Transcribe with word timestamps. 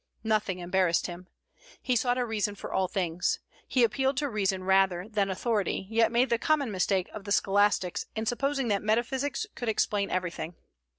Nothing 0.23 0.57
embarrassed 0.57 1.05
him. 1.05 1.27
He 1.79 1.95
sought 1.95 2.17
a 2.17 2.25
reason 2.25 2.55
for 2.55 2.73
all 2.73 2.87
things. 2.87 3.39
He 3.67 3.83
appealed 3.83 4.17
to 4.17 4.29
reason 4.29 4.63
rather 4.63 5.07
than 5.07 5.29
authority, 5.29 5.85
yet 5.91 6.11
made 6.11 6.31
the 6.31 6.39
common 6.39 6.71
mistake 6.71 7.07
of 7.13 7.23
the 7.23 7.31
scholastics 7.31 8.07
in 8.15 8.25
supposing 8.25 8.67
that 8.69 8.81
metaphysics 8.81 9.45
could 9.53 9.69
explain 9.69 10.09
everything. 10.09 10.55